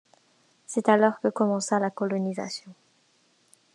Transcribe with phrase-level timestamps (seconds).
[0.65, 2.73] C'est alors que commença la colonisation.